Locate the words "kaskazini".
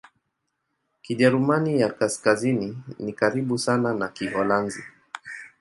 1.89-2.77